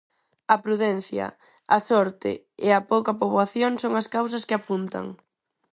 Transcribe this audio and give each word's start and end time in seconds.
A 0.53 0.55
prudencia, 0.65 1.25
a 1.77 1.79
sorte 1.89 2.31
e 2.65 2.67
a 2.77 2.81
pouca 2.91 3.17
poboación 3.21 3.71
son 3.83 3.93
as 4.01 4.07
causas 4.15 4.45
que 4.47 4.57
apuntan. 4.59 5.05